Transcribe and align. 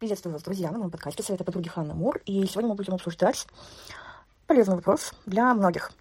Приветствую 0.00 0.32
вас, 0.32 0.42
друзья, 0.42 0.72
на 0.72 0.78
моем 0.78 0.90
подкасте 0.90 1.22
«Советы 1.22 1.44
подруги 1.44 1.68
Ханна 1.68 1.94
Мур». 1.94 2.20
И 2.26 2.44
сегодня 2.46 2.68
мы 2.68 2.74
будем 2.74 2.94
обсуждать 2.94 3.46
полезный 4.48 4.74
вопрос 4.74 5.14
для 5.24 5.54
многих. 5.54 5.92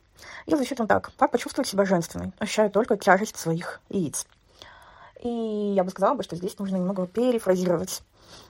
Я 0.47 0.58
звучит 0.58 0.81
он 0.81 0.88
так. 0.88 1.12
Как 1.16 1.29
почувствовать 1.29 1.69
себя 1.69 1.85
женственной, 1.85 2.33
ощущая 2.40 2.69
только 2.69 2.98
тяжесть 2.98 3.37
своих 3.37 3.82
яиц? 3.90 4.25
И 5.21 5.29
я 5.29 5.83
бы 5.83 5.92
сказала, 5.92 6.16
бы, 6.16 6.24
что 6.24 6.35
здесь 6.35 6.58
нужно 6.58 6.77
немного 6.77 7.06
перефразировать 7.06 8.02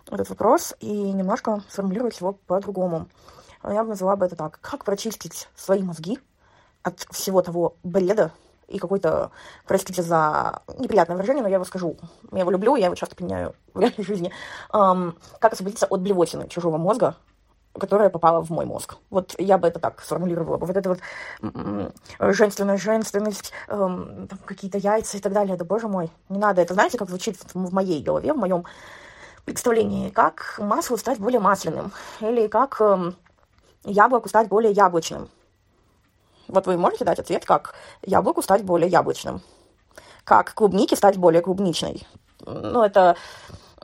этот 0.10 0.29
вопрос 0.29 0.76
и 0.79 0.90
немножко 0.90 1.62
сформулировать 1.68 2.18
его 2.21 2.32
по-другому. 2.48 3.10
Я 3.64 3.84
бы 3.84 3.89
назвала 3.89 4.16
бы 4.16 4.25
это 4.25 4.38
так. 4.38 4.60
Как 4.62 4.86
прочистить 4.86 5.50
свои 5.55 5.84
мозги 5.84 6.20
от 6.84 7.02
всего 7.12 7.41
того 7.41 7.75
бреда, 7.84 8.32
и 8.68 8.80
какой-то, 8.80 9.32
простите 9.68 10.02
за 10.02 10.61
неприятное 10.77 11.16
выражение, 11.16 11.43
но 11.43 11.50
я 11.50 11.55
его 11.55 11.66
скажу. 11.66 11.98
Я 12.32 12.39
его 12.39 12.52
люблю, 12.52 12.75
я 12.75 12.86
его 12.86 12.96
часто 12.96 13.16
применяю 13.16 13.55
в 13.73 13.79
реальной 13.79 14.04
жизни. 14.04 14.32
Um, 14.71 15.16
как 15.39 15.54
освободиться 15.54 15.86
от 15.86 16.02
блевотины 16.02 16.47
чужого 16.47 16.78
мозга, 16.78 17.15
которая 17.79 18.10
попала 18.10 18.41
в 18.41 18.50
мой 18.50 18.65
мозг. 18.65 18.96
Вот 19.10 19.36
я 19.38 19.57
бы 19.57 19.68
это 19.68 19.79
так 19.79 20.02
сформулировала. 20.02 20.57
Вот 20.57 20.69
это 20.69 20.89
вот 20.89 21.00
женственная 22.19 22.78
женственность, 22.78 23.52
эм, 23.68 24.29
какие-то 24.46 24.77
яйца 24.77 25.18
и 25.18 25.19
так 25.19 25.33
далее. 25.33 25.57
Да 25.57 25.66
боже 25.66 25.88
мой, 25.88 26.11
не 26.30 26.38
надо. 26.38 26.61
Это 26.61 26.74
знаете, 26.74 26.97
как 26.97 27.10
звучит 27.10 27.38
в 27.54 27.74
моей 27.74 28.04
голове, 28.04 28.33
в 28.33 28.38
моем 28.38 28.66
представлении. 29.46 30.10
Как 30.10 30.55
масло 30.60 30.97
стать 30.97 31.19
более 31.19 31.39
масляным. 31.39 31.91
Или 32.22 32.47
как 32.47 32.80
эм, 32.80 33.16
яблоку 33.83 34.30
стать 34.30 34.50
более 34.50 34.72
яблочным. 34.72 35.30
Вот 36.47 36.67
вы 36.67 36.78
можете 36.78 37.06
дать 37.06 37.20
ответ, 37.20 37.45
как 37.45 37.75
яблоку 38.02 38.42
стать 38.42 38.64
более 38.64 38.89
яблочным, 38.89 39.42
как 40.23 40.53
клубнике 40.53 40.95
стать 40.95 41.17
более 41.17 41.42
клубничной. 41.42 42.06
Ну, 42.45 42.83
это 42.83 43.16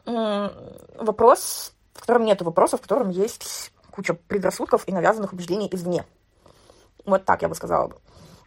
вопрос, 0.05 1.73
в 1.93 2.01
котором 2.01 2.25
нет 2.25 2.41
вопросов, 2.41 2.79
в 2.79 2.83
котором 2.83 3.09
есть 3.09 3.71
куча 3.91 4.13
предрассудков 4.13 4.87
и 4.87 4.91
навязанных 4.91 5.33
убеждений 5.33 5.69
извне. 5.71 6.05
Вот 7.05 7.25
так 7.25 7.41
я 7.41 7.49
бы 7.49 7.55
сказала 7.55 7.87
бы. 7.87 7.97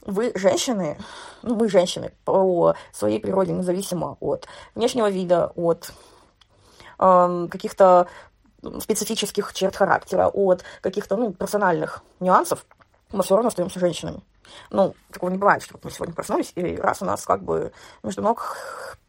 Вы 0.05 0.33
женщины, 0.35 0.99
ну, 1.43 1.55
мы 1.55 1.69
женщины 1.69 2.13
по 2.25 2.75
своей 2.93 3.21
природе, 3.21 3.53
независимо 3.53 4.17
от 4.21 4.49
внешнего 4.75 5.09
вида, 5.09 5.53
от 5.55 5.93
э, 6.99 7.49
каких-то 7.51 8.09
специфических 8.81 9.53
черт 9.53 9.77
характера, 9.77 10.29
от 10.29 10.65
каких-то 10.81 11.17
ну, 11.17 11.33
персональных 11.33 12.03
нюансов, 12.19 12.67
мы 13.13 13.23
все 13.23 13.35
равно 13.35 13.49
остаемся 13.49 13.81
женщинами. 13.81 14.23
Ну, 14.71 14.95
такого 15.11 15.31
не 15.31 15.39
бывает, 15.39 15.63
что 15.63 15.79
мы 15.83 15.91
сегодня 15.91 16.15
проснулись, 16.15 16.53
и 16.55 16.77
раз 16.77 17.03
у 17.03 17.05
нас 17.05 17.25
как 17.25 17.43
бы 17.43 17.73
между 18.03 18.23
ног 18.23 18.57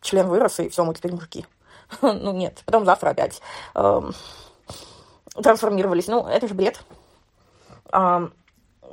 член 0.02 0.28
вырос, 0.28 0.60
и 0.60 0.70
все, 0.70 0.84
мы 0.84 0.94
теперь 0.94 1.14
мужики. 1.14 1.46
ну, 2.02 2.34
нет. 2.34 2.62
Потом 2.66 2.86
завтра 2.86 3.10
опять 3.10 3.42
эм, 3.76 4.14
трансформировались. 5.36 6.08
Ну, 6.08 6.26
это 6.28 6.48
же 6.48 6.54
бред. 6.54 6.84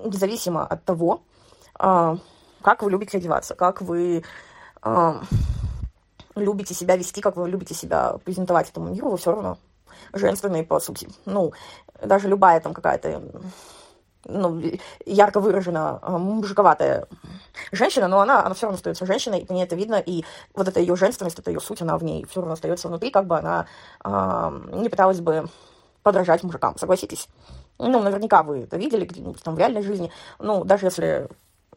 Независимо 0.04 0.66
от 0.66 0.84
того, 0.84 1.22
как 1.74 2.82
вы 2.82 2.90
любите 2.90 3.18
одеваться, 3.18 3.54
как 3.54 3.80
вы 3.80 4.22
любите 6.34 6.74
себя 6.74 6.96
вести, 6.96 7.20
как 7.20 7.36
вы 7.36 7.48
любите 7.48 7.74
себя 7.74 8.18
презентовать 8.24 8.70
этому 8.70 8.90
миру, 8.90 9.10
вы 9.10 9.16
все 9.16 9.32
равно 9.32 9.58
женственные, 10.12 10.64
по 10.64 10.80
сути. 10.80 11.08
Ну, 11.24 11.52
даже 12.02 12.28
любая 12.28 12.60
там 12.60 12.74
какая-то 12.74 13.22
ну, 14.24 14.62
ярко 15.06 15.40
выражена 15.40 15.98
а, 16.02 16.18
мужиковатая 16.18 17.06
женщина, 17.72 18.08
но 18.08 18.20
она, 18.20 18.44
она 18.44 18.54
все 18.54 18.66
равно 18.66 18.76
остается 18.76 19.06
женщиной, 19.06 19.40
и 19.40 19.44
по 19.44 19.52
ней 19.52 19.64
это 19.64 19.76
видно, 19.76 19.96
и 19.96 20.24
вот 20.54 20.68
эта 20.68 20.80
ее 20.80 20.96
женственность, 20.96 21.38
это 21.38 21.50
ее 21.50 21.60
суть, 21.60 21.82
она 21.82 21.96
в 21.96 22.04
ней 22.04 22.24
все 22.26 22.40
равно 22.40 22.54
остается 22.54 22.88
внутри, 22.88 23.10
как 23.10 23.26
бы 23.26 23.38
она 23.38 23.66
э, 24.04 24.60
не 24.72 24.88
пыталась 24.88 25.20
бы 25.20 25.48
подражать 26.02 26.42
мужикам, 26.42 26.78
согласитесь? 26.78 27.28
Ну, 27.78 28.02
наверняка 28.02 28.42
вы 28.42 28.60
это 28.60 28.76
видели 28.76 29.06
где-нибудь 29.06 29.42
там 29.42 29.54
в 29.54 29.58
реальной 29.58 29.82
жизни, 29.82 30.12
ну, 30.38 30.64
даже 30.64 30.86
если 30.86 31.28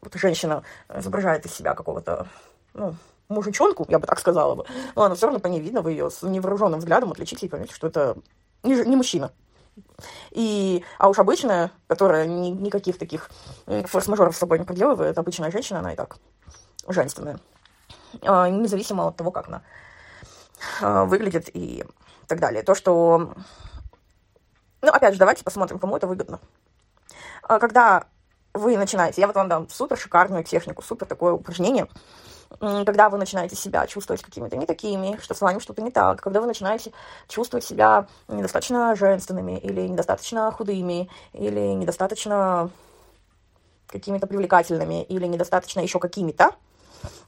вот 0.02 0.14
женщина 0.16 0.64
изображает 0.94 1.46
из 1.46 1.54
себя 1.54 1.74
какого-то, 1.74 2.28
ну, 2.74 2.96
мужичонку, 3.30 3.86
я 3.90 4.00
бы 4.00 4.08
так 4.08 4.20
сказала 4.20 4.56
бы, 4.56 4.66
но 4.96 5.04
она 5.04 5.16
все 5.16 5.28
равно 5.28 5.40
по 5.40 5.48
ней 5.48 5.62
видно, 5.62 5.82
вы 5.82 5.92
ее 5.92 6.10
с 6.10 6.22
невооруженным 6.24 6.80
взглядом 6.80 7.12
отличите 7.12 7.46
и 7.46 7.50
поймете, 7.50 7.74
что 7.74 7.88
это 7.88 8.18
не, 8.64 8.76
не 8.76 8.96
мужчина. 8.96 9.32
И, 10.32 10.84
а 10.98 11.10
уж 11.10 11.20
обычная, 11.20 11.72
которая 11.88 12.26
ни, 12.26 12.50
никаких 12.50 12.98
таких 12.98 13.30
форс-мажоров 13.66 14.36
с 14.36 14.40
собой 14.40 14.60
не 14.60 14.66
проделывает, 14.66 15.18
обычная 15.18 15.52
женщина, 15.52 15.80
она 15.80 15.94
и 15.94 15.96
так 15.96 16.18
женственная. 16.88 17.40
А, 18.22 18.50
независимо 18.50 19.08
от 19.08 19.16
того, 19.16 19.32
как 19.32 19.48
она 19.48 19.62
а, 20.82 21.06
выглядит 21.06 21.50
и 21.54 21.84
так 22.28 22.40
далее. 22.40 22.64
То, 22.64 22.76
что... 22.76 23.34
Ну, 24.82 24.92
опять 24.92 25.14
же, 25.14 25.20
давайте 25.20 25.44
посмотрим, 25.44 25.80
кому 25.80 25.98
это 25.98 26.08
выгодно. 26.08 26.40
А, 27.44 27.60
когда 27.60 28.06
вы 28.54 28.78
начинаете, 28.78 29.22
я 29.22 29.28
вот 29.28 29.36
вам 29.36 29.50
дам 29.50 29.70
супер 29.70 29.98
шикарную 29.98 30.44
технику, 30.44 30.82
супер 30.82 31.08
такое 31.08 31.34
упражнение– 31.34 31.88
когда 32.60 33.10
вы 33.10 33.18
начинаете 33.18 33.56
себя 33.56 33.86
чувствовать 33.88 34.22
какими-то 34.22 34.56
не 34.58 34.66
такими, 34.66 35.20
что 35.22 35.34
с 35.34 35.42
вами 35.42 35.60
что-то 35.60 35.82
не 35.82 35.92
так, 35.92 36.22
когда 36.22 36.42
вы 36.42 36.48
начинаете 36.48 36.92
чувствовать 37.28 37.66
себя 37.66 38.08
недостаточно 38.28 38.96
женственными 38.96 39.58
или 39.58 39.82
недостаточно 39.82 40.52
худыми, 40.52 41.10
или 41.34 41.60
недостаточно 41.60 42.70
какими-то 43.88 44.28
привлекательными, 44.28 45.04
или 45.04 45.26
недостаточно 45.28 45.80
еще 45.82 46.00
какими-то, 46.00 46.52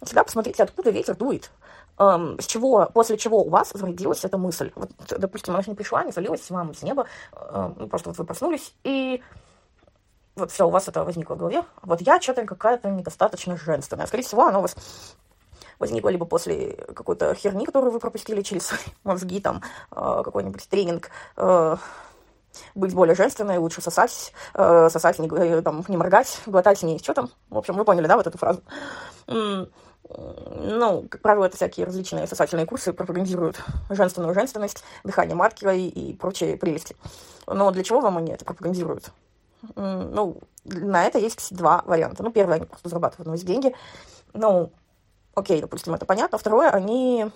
всегда 0.03 0.23
посмотрите, 0.23 0.63
откуда 0.63 0.89
ветер 0.89 1.15
дует, 1.15 1.51
эм, 1.99 2.39
с 2.39 2.45
чего, 2.45 2.89
после 2.93 3.17
чего 3.17 3.43
у 3.43 3.49
вас 3.49 3.71
зародилась 3.73 4.25
эта 4.25 4.37
мысль. 4.37 4.71
Вот, 4.75 4.89
допустим, 5.17 5.53
она 5.53 5.63
не 5.65 5.75
пришла, 5.75 6.03
не 6.03 6.11
залилась 6.11 6.49
вам 6.49 6.73
с 6.73 6.81
неба, 6.81 7.05
эм, 7.33 7.89
просто 7.89 8.09
вот 8.09 8.17
вы 8.17 8.25
проснулись, 8.25 8.73
и 8.83 9.21
вот 10.35 10.51
все, 10.51 10.67
у 10.67 10.69
вас 10.69 10.87
это 10.87 11.03
возникло 11.03 11.35
в 11.35 11.37
голове. 11.37 11.63
Вот 11.81 12.01
я 12.01 12.19
что-то 12.21 12.45
какая-то 12.45 12.89
недостаточно 12.89 13.57
женственная. 13.57 14.05
Скорее 14.05 14.23
всего, 14.23 14.45
оно 14.45 14.59
у 14.59 14.61
вас 14.63 14.75
возникло 15.79 16.09
либо 16.09 16.25
после 16.25 16.73
какой-то 16.73 17.33
херни, 17.35 17.65
которую 17.65 17.91
вы 17.91 17.99
пропустили 17.99 18.41
через 18.41 18.71
мозги, 19.03 19.39
там, 19.39 19.61
э, 19.91 20.21
какой-нибудь 20.23 20.67
тренинг, 20.69 21.09
э, 21.37 21.77
быть 22.73 22.93
более 22.93 23.15
женственной, 23.15 23.57
лучше 23.57 23.81
сосать, 23.81 24.33
э, 24.53 24.89
сосать, 24.89 25.19
не, 25.19 25.61
там, 25.61 25.83
не 25.87 25.97
моргать, 25.97 26.41
глотать 26.45 26.83
не 26.83 26.99
что 26.99 27.13
там. 27.13 27.29
В 27.49 27.57
общем, 27.57 27.75
вы 27.75 27.85
поняли, 27.85 28.07
да, 28.07 28.17
вот 28.17 28.27
эту 28.27 28.37
фразу. 28.37 28.61
Ну, 29.27 31.07
как 31.09 31.21
правило, 31.21 31.45
это 31.45 31.57
всякие 31.57 31.85
различные 31.85 32.27
сосательные 32.27 32.67
курсы 32.67 32.93
пропагандируют 32.93 33.59
женственную 33.89 34.35
женственность, 34.35 34.83
дыхание 35.03 35.35
матки 35.35 35.65
и 35.65 36.13
прочие 36.13 36.57
прелести. 36.57 36.95
Но 37.47 37.71
для 37.71 37.83
чего 37.83 38.01
вам 38.01 38.17
они 38.17 38.31
это 38.31 38.45
пропагандируют? 38.45 39.11
Ну, 39.75 40.37
на 40.65 41.05
это 41.05 41.19
есть 41.19 41.55
два 41.55 41.83
варианта. 41.85 42.23
Ну, 42.23 42.31
первый, 42.31 42.57
они 42.57 42.65
просто 42.65 42.89
зарабатывают 42.89 43.27
на 43.27 43.37
деньги. 43.37 43.75
Ну, 44.33 44.71
окей, 45.35 45.61
допустим, 45.61 45.93
это 45.93 46.05
понятно. 46.05 46.37
Второе, 46.37 46.69
они 46.69 47.31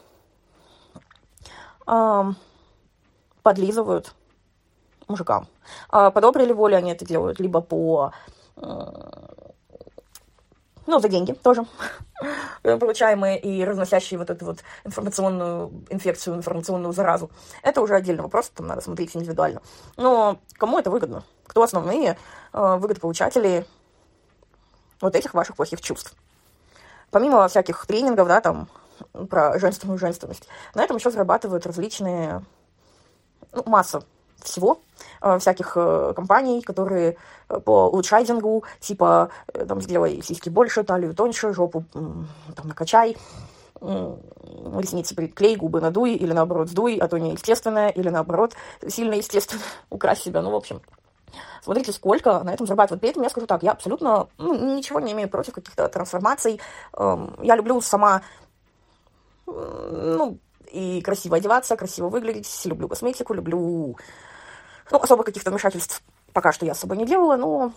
эм, 1.88 2.36
подлизывают 3.44 4.14
мужикам. 5.08 5.48
А 5.90 6.12
по 6.12 6.22
доброй 6.22 6.46
ли 6.46 6.54
воле 6.54 6.78
они 6.78 6.92
это 6.92 7.06
делают, 7.06 7.40
либо 7.40 7.62
по... 7.62 8.12
ну, 10.90 11.00
за 11.00 11.08
деньги 11.08 11.34
тоже 11.34 11.66
получаемые 12.64 13.40
и 13.40 13.64
разносящие 13.64 14.18
вот 14.18 14.30
эту 14.30 14.46
вот 14.46 14.60
информационную 14.84 15.72
инфекцию, 15.90 16.36
информационную 16.36 16.94
заразу. 16.94 17.30
Это 17.62 17.82
уже 17.82 17.96
отдельный 17.96 18.24
вопрос, 18.24 18.50
там 18.50 18.68
надо 18.68 18.82
смотреть 18.82 19.16
индивидуально. 19.16 19.62
Но 19.98 20.40
кому 20.58 20.80
это 20.80 20.90
выгодно? 20.90 21.24
Кто 21.46 21.64
основные 21.64 22.18
э, 22.54 22.76
выгодополучатели 22.78 23.66
вот 25.00 25.16
этих 25.16 25.34
ваших 25.34 25.56
плохих 25.56 25.80
чувств? 25.80 26.16
Помимо 27.12 27.48
всяких 27.48 27.86
тренингов, 27.86 28.28
да, 28.28 28.42
там, 28.42 28.68
про 29.30 29.58
женственную 29.60 30.00
женственность, 30.00 30.48
на 30.74 30.84
этом 30.84 30.98
еще 30.98 31.12
зарабатывают 31.12 31.66
различные, 31.66 32.44
ну, 33.52 33.64
масса 33.66 34.04
всего, 34.44 34.82
э, 35.22 35.38
всяких 35.40 35.74
э, 35.76 36.14
компаний, 36.16 36.62
которые 36.62 37.18
э, 37.50 37.60
по 37.60 37.88
улучшайдингу, 37.88 38.64
типа, 38.80 39.30
там, 39.68 39.82
сделай 39.82 40.22
сиськи 40.22 40.50
больше, 40.50 40.84
талию 40.84 41.14
тоньше, 41.14 41.54
жопу, 41.54 41.84
там, 41.94 42.68
накачай, 42.68 43.18
ресницы 43.82 45.16
приклей, 45.16 45.56
губы 45.56 45.80
надуй, 45.80 46.14
или 46.14 46.34
наоборот 46.34 46.70
сдуй, 46.70 46.98
а 46.98 47.08
то 47.08 47.18
неестественное, 47.18 47.90
или 47.90 48.10
наоборот 48.10 48.54
сильно 48.88 49.14
естественно, 49.14 49.62
укрась 49.90 50.22
себя, 50.22 50.42
ну, 50.42 50.52
в 50.52 50.56
общем, 50.56 50.82
Смотрите, 51.62 51.92
сколько 51.92 52.42
на 52.44 52.54
этом 52.54 52.66
зарабатывают. 52.66 53.02
При 53.02 53.10
этом 53.12 53.22
я 53.22 53.30
скажу 53.30 53.46
так, 53.46 53.62
я 53.64 53.72
абсолютно 53.72 54.30
ну, 54.38 54.76
ничего 54.76 55.00
не 55.00 55.12
имею 55.12 55.30
против 55.30 55.54
каких-то 55.54 55.88
трансформаций. 55.88 56.60
Эм, 56.94 57.36
я 57.44 57.56
люблю 57.56 57.80
сама, 57.82 58.24
ну, 59.46 60.40
и 60.72 61.02
красиво 61.02 61.38
одеваться, 61.38 61.76
красиво 61.76 62.10
выглядеть, 62.10 62.62
люблю 62.66 62.88
косметику, 62.88 63.34
люблю... 63.34 63.98
Ну, 64.92 64.98
особо 64.98 65.24
каких-то 65.24 65.52
вмешательств 65.52 66.02
пока 66.34 66.52
что 66.52 66.66
я 66.66 66.74
с 66.74 66.80
собой 66.80 66.98
не 66.98 67.06
делала, 67.06 67.36
но... 67.36 67.74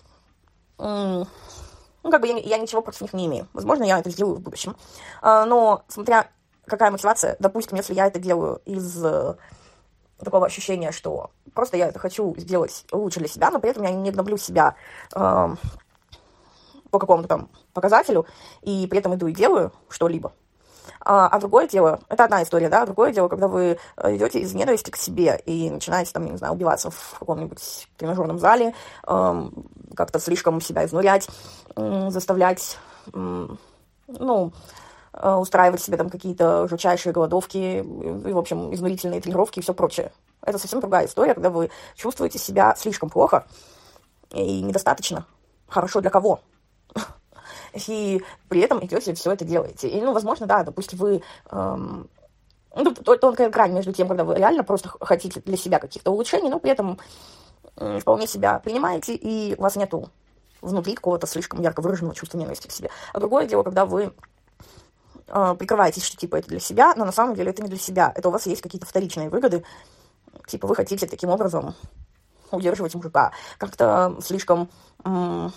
Ну, 0.78 2.10
как 2.10 2.20
бы 2.20 2.26
я, 2.26 2.36
я 2.36 2.58
ничего 2.58 2.82
против 2.82 3.02
них 3.02 3.12
не 3.12 3.26
имею. 3.26 3.48
Возможно, 3.52 3.84
я 3.84 4.00
это 4.00 4.10
сделаю 4.10 4.36
в 4.36 4.40
будущем. 4.40 4.76
А, 5.20 5.44
но, 5.44 5.84
смотря 5.86 6.28
какая 6.66 6.90
мотивация, 6.90 7.36
допустим, 7.38 7.76
если 7.76 7.94
я 7.94 8.06
это 8.06 8.18
делаю 8.18 8.60
из 8.64 9.04
такого 10.18 10.46
ощущения, 10.46 10.92
что 10.92 11.30
просто 11.54 11.76
я 11.76 11.88
это 11.88 11.98
хочу 11.98 12.34
сделать 12.38 12.84
лучше 12.92 13.20
для 13.20 13.28
себя, 13.28 13.50
но 13.50 13.58
при 13.60 13.70
этом 13.70 13.82
я 13.82 13.90
не 13.90 14.10
гноблю 14.10 14.36
себя 14.36 14.76
э, 15.14 15.56
по 16.90 16.98
какому-то 16.98 17.28
там 17.28 17.50
показателю, 17.72 18.26
и 18.62 18.86
при 18.86 19.00
этом 19.00 19.14
иду 19.14 19.26
и 19.26 19.32
делаю 19.32 19.72
что-либо. 19.88 20.32
А, 21.04 21.26
а 21.28 21.40
другое 21.40 21.66
дело, 21.66 22.00
это 22.08 22.24
одна 22.24 22.42
история, 22.42 22.68
да, 22.68 22.84
другое 22.86 23.12
дело, 23.12 23.28
когда 23.28 23.48
вы 23.48 23.78
э, 23.96 24.16
идете 24.16 24.38
из 24.38 24.54
ненависти 24.54 24.90
к 24.90 24.96
себе 24.96 25.40
и 25.46 25.68
начинаете 25.70 26.12
там, 26.12 26.24
не 26.26 26.36
знаю, 26.36 26.54
убиваться 26.54 26.90
в 26.90 27.16
каком-нибудь 27.18 27.88
тренажерном 27.96 28.38
зале, 28.38 28.74
э, 29.06 29.50
как-то 29.96 30.18
слишком 30.20 30.60
себя 30.60 30.84
изнурять, 30.84 31.28
э, 31.76 32.10
заставлять, 32.10 32.78
э, 33.12 33.48
ну, 34.06 34.52
Э, 35.14 35.34
устраивать 35.34 35.82
себе 35.82 35.98
там 35.98 36.08
какие-то 36.08 36.66
жутчайшие 36.68 37.12
голодовки 37.12 37.58
и, 37.58 37.82
в 37.82 38.38
общем, 38.38 38.72
изнурительные 38.74 39.20
тренировки 39.20 39.58
и 39.58 39.62
все 39.62 39.74
прочее. 39.74 40.10
Это 40.42 40.58
совсем 40.58 40.80
другая 40.80 41.06
история, 41.06 41.34
когда 41.34 41.50
вы 41.50 41.70
чувствуете 41.94 42.38
себя 42.38 42.74
слишком 42.76 43.10
плохо 43.10 43.46
и 44.30 44.62
недостаточно 44.62 45.26
хорошо 45.68 46.00
для 46.00 46.08
кого. 46.08 46.40
И 47.88 48.22
при 48.48 48.60
этом 48.60 48.84
идете 48.84 49.14
все 49.14 49.32
это 49.32 49.44
делаете. 49.44 49.88
И, 49.88 50.00
ну, 50.00 50.12
возможно, 50.12 50.46
да, 50.46 50.62
допустим, 50.62 50.98
вы... 50.98 51.22
Эм, 51.50 52.08
ну, 52.74 52.94
тонкая 52.94 53.50
грань 53.50 53.72
между 53.72 53.92
тем, 53.92 54.08
когда 54.08 54.24
вы 54.24 54.34
реально 54.36 54.64
просто 54.64 54.90
хотите 55.00 55.40
для 55.40 55.56
себя 55.56 55.78
каких-то 55.78 56.10
улучшений, 56.10 56.48
но 56.48 56.58
при 56.58 56.70
этом 56.70 56.98
вполне 58.00 58.26
себя 58.26 58.58
принимаете, 58.60 59.14
и 59.14 59.54
у 59.58 59.62
вас 59.62 59.76
нету 59.76 60.10
внутри 60.62 60.94
какого-то 60.94 61.26
слишком 61.26 61.60
ярко 61.60 61.80
выраженного 61.80 62.14
чувства 62.14 62.38
ненависти 62.38 62.68
к 62.68 62.72
себе. 62.72 62.90
А 63.12 63.20
другое 63.20 63.46
дело, 63.46 63.62
когда 63.62 63.84
вы 63.84 64.14
э, 65.26 65.54
прикрываетесь, 65.58 66.04
что 66.04 66.16
типа 66.16 66.36
это 66.36 66.48
для 66.48 66.60
себя, 66.60 66.94
но 66.96 67.04
на 67.04 67.12
самом 67.12 67.34
деле 67.34 67.50
это 67.50 67.62
не 67.62 67.68
для 67.68 67.78
себя. 67.78 68.12
Это 68.14 68.28
у 68.28 68.32
вас 68.32 68.46
есть 68.46 68.62
какие-то 68.62 68.86
вторичные 68.86 69.28
выгоды. 69.28 69.64
Типа 70.46 70.66
вы 70.66 70.74
хотите 70.76 71.06
таким 71.06 71.30
образом 71.30 71.74
удерживать 72.50 72.94
мужика. 72.94 73.32
Как-то 73.58 74.16
слишком 74.22 74.68
м- 75.04 75.52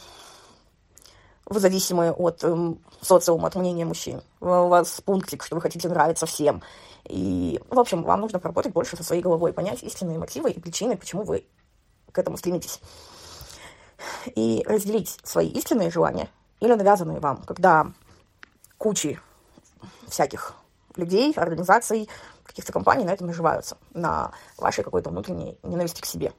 вы 1.46 1.60
зависимы 1.60 2.12
от 2.12 2.44
м, 2.44 2.80
социума, 3.02 3.48
от 3.48 3.56
мнения 3.56 3.86
мужчин. 3.86 4.22
У 4.42 4.46
вас 4.46 5.02
пунктик, 5.02 5.44
что 5.44 5.56
вы 5.56 5.62
хотите 5.62 5.88
нравиться 5.88 6.26
всем. 6.26 6.62
И, 7.04 7.60
в 7.70 7.80
общем, 7.80 8.04
вам 8.04 8.22
нужно 8.22 8.40
поработать 8.40 8.74
больше 8.74 8.98
со 8.98 9.04
своей 9.04 9.22
головой, 9.22 9.54
понять 9.54 9.84
истинные 9.84 10.18
мотивы 10.18 10.52
и 10.52 10.60
причины, 10.60 10.98
почему 10.98 11.24
вы 11.24 11.46
к 12.12 12.18
этому 12.18 12.38
стремитесь. 12.38 12.80
И 14.34 14.64
разделить 14.66 15.20
свои 15.24 15.48
истинные 15.50 15.92
желания 15.92 16.30
или 16.60 16.74
навязанные 16.74 17.20
вам, 17.20 17.44
когда 17.44 17.92
кучи 18.78 19.20
всяких 20.08 20.56
людей, 20.96 21.34
организаций, 21.34 22.10
каких-то 22.44 22.72
компаний 22.72 23.04
на 23.04 23.12
этом 23.12 23.28
наживаются, 23.28 23.78
на 23.94 24.32
вашей 24.58 24.84
какой-то 24.84 25.10
внутренней 25.10 25.58
ненависти 25.62 26.02
к 26.02 26.06
себе. 26.06 26.34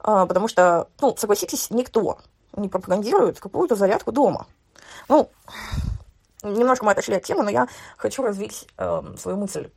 А, 0.00 0.26
потому 0.26 0.46
что, 0.48 0.88
ну, 1.00 1.16
согласитесь, 1.16 1.70
никто 1.70 2.18
не 2.56 2.68
пропагандирует 2.68 3.40
какую-то 3.40 3.76
зарядку 3.76 4.12
дома. 4.12 4.46
Ну, 5.08 5.30
немножко 6.42 6.84
мы 6.84 6.92
отошли 6.92 7.16
от 7.16 7.24
темы, 7.24 7.42
но 7.42 7.50
я 7.50 7.68
хочу 7.96 8.22
развить 8.22 8.68
э, 8.76 9.02
свою 9.18 9.36
мысль 9.36 9.70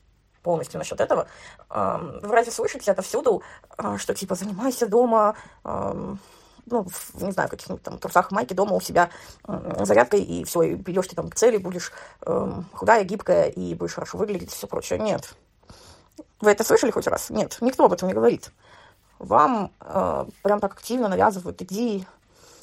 полностью 0.44 0.78
насчет 0.78 1.02
этого. 1.02 1.28
Э, 1.70 2.20
вы 2.22 2.34
разве 2.34 2.52
слышите 2.52 2.92
отовсюду, 2.92 3.42
э, 3.78 3.98
что 3.98 4.14
типа 4.14 4.36
занимайся 4.36 4.88
дома, 4.88 5.36
э, 5.64 6.16
ну, 6.70 6.86
в, 6.88 7.24
не 7.24 7.32
знаю, 7.32 7.50
каких-нибудь 7.50 7.84
там 7.84 7.98
трусах, 7.98 8.32
майке 8.32 8.54
дома 8.54 8.74
у 8.74 8.82
себя 8.82 9.10
э, 9.48 9.86
зарядкой, 9.86 10.22
и 10.22 10.44
все, 10.44 10.62
и 10.64 10.76
придешь 10.76 11.08
ты 11.08 11.16
там 11.16 11.30
к 11.30 11.36
цели, 11.36 11.58
будешь 11.58 11.92
э, 12.26 12.52
худая, 12.74 13.04
гибкая, 13.04 13.50
и 13.50 13.74
будешь 13.74 13.94
хорошо 13.94 14.18
выглядеть, 14.18 14.52
и 14.54 14.56
все 14.56 14.68
прочее. 14.68 15.00
Нет. 15.00 15.34
Вы 16.42 16.52
это 16.52 16.64
слышали 16.64 16.92
хоть 16.92 17.08
раз? 17.08 17.30
Нет, 17.30 17.58
никто 17.62 17.86
об 17.86 17.94
этом 17.94 18.08
не 18.08 18.14
говорит. 18.14 18.52
Вам 19.20 19.72
э, 19.80 20.26
прям 20.44 20.60
так 20.60 20.74
активно 20.74 21.08
навязывают, 21.08 21.62
иди 21.62 22.06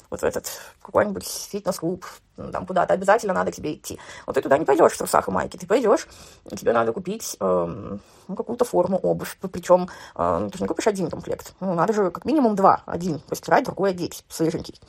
вот 0.09 0.21
в 0.21 0.23
этот 0.23 0.47
какой-нибудь 0.81 1.25
фитнес-клуб, 1.25 2.05
там 2.35 2.65
куда-то 2.65 2.93
обязательно 2.93 3.33
надо 3.33 3.51
тебе 3.51 3.73
идти. 3.73 3.99
Вот 4.25 4.35
ты 4.35 4.41
туда 4.41 4.57
не 4.57 4.65
пойдешь 4.65 4.93
в 4.93 4.97
трусах 4.97 5.27
и 5.27 5.31
майке, 5.31 5.57
ты 5.57 5.67
пойдешь, 5.67 6.07
тебе 6.57 6.73
надо 6.73 6.93
купить 6.93 7.37
э, 7.39 7.97
ну, 8.27 8.35
какую-то 8.35 8.65
форму, 8.65 8.97
обувь, 8.97 9.37
причем 9.51 9.89
э, 10.15 10.49
ты 10.51 10.57
же 10.57 10.63
не 10.63 10.67
купишь 10.67 10.87
один 10.87 11.09
комплект, 11.09 11.53
ну, 11.59 11.73
надо 11.73 11.93
же 11.93 12.11
как 12.11 12.25
минимум 12.25 12.55
два, 12.55 12.83
один 12.85 13.19
постирать, 13.19 13.65
другой 13.65 13.91
одеть, 13.91 14.23
свеженький. 14.29 14.79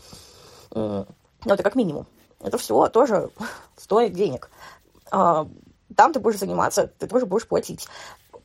Ну, 0.75 1.07
это 1.45 1.63
как 1.63 1.77
минимум. 1.77 2.07
Это 2.41 2.59
все 2.59 2.89
тоже 2.89 3.31
стоит 3.77 4.13
денег. 4.13 4.51
Э, 5.13 5.47
там 5.95 6.13
ты 6.13 6.21
будешь 6.21 6.39
заниматься, 6.39 6.89
ты 6.99 7.07
тоже 7.07 7.27
будешь 7.27 7.47
платить 7.47 7.89